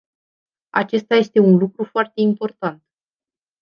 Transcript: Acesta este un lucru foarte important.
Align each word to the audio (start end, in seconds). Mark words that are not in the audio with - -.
Acesta 0.69 1.15
este 1.15 1.39
un 1.39 1.57
lucru 1.57 1.83
foarte 1.83 2.21
important. 2.21 2.83